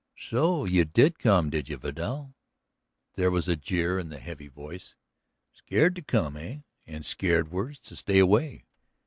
[0.17, 2.33] "So you came, did you, Vidal?"
[3.13, 4.95] There was a jeer in the heavy voice.
[5.53, 6.61] "Scared to come, eh?
[6.87, 8.65] And scared worse to stay away!"